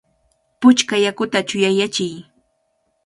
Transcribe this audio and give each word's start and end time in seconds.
¡Puchka 0.61 0.95
yakuta 1.05 1.39
chuyayachiy! 1.47 2.15